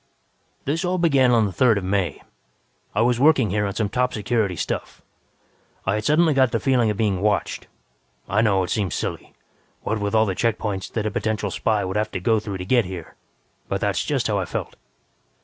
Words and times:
"This 0.65 0.83
all 0.83 0.97
began 0.97 1.29
on 1.29 1.45
the 1.45 1.51
Third 1.51 1.77
of 1.77 1.83
May. 1.83 2.23
I 2.95 3.01
was 3.03 3.19
working 3.19 3.51
here 3.51 3.67
on 3.67 3.75
some 3.75 3.87
top 3.87 4.15
security 4.15 4.55
stuff. 4.55 5.03
I 5.85 5.93
had 5.93 6.05
suddenly 6.05 6.33
got 6.33 6.51
the 6.51 6.59
feeling 6.59 6.89
of 6.89 6.97
being 6.97 7.21
watched. 7.21 7.67
I 8.27 8.41
know 8.41 8.63
it 8.63 8.71
seems 8.71 8.95
silly, 8.95 9.35
what 9.83 9.99
with 9.99 10.15
all 10.15 10.25
the 10.25 10.33
check 10.33 10.57
points 10.57 10.89
that 10.89 11.05
a 11.05 11.11
potential 11.11 11.51
spy 11.51 11.85
would 11.85 11.97
have 11.97 12.09
to 12.13 12.19
go 12.19 12.39
through 12.39 12.57
to 12.57 12.65
get 12.65 12.85
here, 12.85 13.13
but 13.67 13.79
that's 13.79 14.03
just 14.03 14.25
how 14.25 14.39
I 14.39 14.45
felt. 14.45 14.75